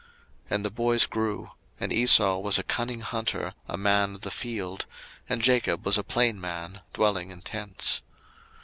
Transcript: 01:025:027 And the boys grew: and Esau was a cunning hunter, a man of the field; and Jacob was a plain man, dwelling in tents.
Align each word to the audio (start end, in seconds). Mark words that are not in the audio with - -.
01:025:027 0.45 0.55
And 0.55 0.65
the 0.65 0.71
boys 0.71 1.05
grew: 1.05 1.51
and 1.79 1.93
Esau 1.93 2.39
was 2.39 2.57
a 2.57 2.63
cunning 2.63 3.01
hunter, 3.01 3.53
a 3.69 3.77
man 3.77 4.15
of 4.15 4.21
the 4.21 4.31
field; 4.31 4.87
and 5.29 5.43
Jacob 5.43 5.85
was 5.85 5.99
a 5.99 6.03
plain 6.03 6.41
man, 6.41 6.81
dwelling 6.91 7.29
in 7.29 7.41
tents. 7.41 8.01